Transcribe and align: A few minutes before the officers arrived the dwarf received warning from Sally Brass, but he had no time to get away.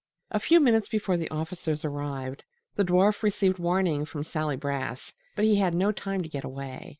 A 0.31 0.39
few 0.39 0.59
minutes 0.59 0.89
before 0.89 1.15
the 1.15 1.29
officers 1.29 1.85
arrived 1.85 2.43
the 2.75 2.83
dwarf 2.83 3.21
received 3.21 3.59
warning 3.59 4.03
from 4.03 4.23
Sally 4.23 4.55
Brass, 4.57 5.13
but 5.35 5.45
he 5.45 5.57
had 5.57 5.75
no 5.75 5.91
time 5.91 6.23
to 6.23 6.27
get 6.27 6.43
away. 6.43 6.89